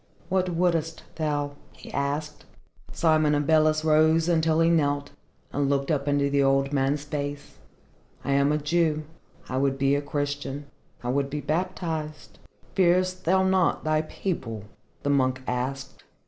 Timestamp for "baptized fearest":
11.39-13.25